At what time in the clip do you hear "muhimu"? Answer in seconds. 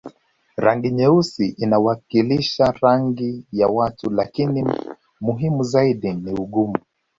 5.21-5.63